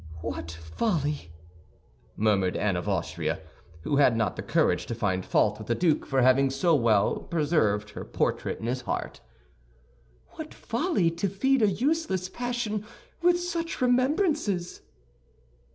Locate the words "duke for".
5.75-6.23